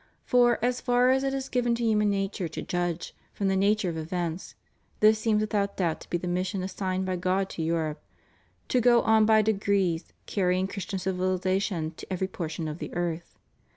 For, 0.25 0.57
as 0.65 0.81
far 0.81 1.11
as 1.11 1.23
it 1.23 1.31
is 1.31 1.47
given 1.47 1.75
to 1.75 1.83
human 1.85 2.09
reason 2.09 2.49
to 2.49 2.61
judge 2.63 3.13
from 3.33 3.49
the 3.49 3.55
nature 3.55 3.87
of 3.87 3.97
events, 3.97 4.55
this 4.99 5.19
seems 5.19 5.41
without 5.41 5.77
doubt 5.77 6.01
to 6.01 6.09
be 6.09 6.17
the 6.17 6.27
mission 6.27 6.63
assigned 6.63 7.05
by 7.05 7.17
God 7.17 7.51
to 7.51 7.61
Europe, 7.61 8.01
to 8.69 8.81
go 8.81 9.03
on 9.03 9.27
by 9.27 9.43
degrees 9.43 10.05
carrying 10.25 10.65
Christian 10.65 10.97
civilization 10.97 11.91
to 11.97 12.11
every 12.11 12.27
portion 12.27 12.67
of 12.67 12.79
the 12.79 12.91
earth. 12.95 13.37